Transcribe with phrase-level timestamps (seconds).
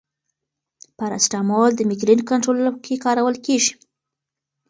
[0.97, 3.73] پاراسټامول د مېګرین کنټرول کې کارول کېږي.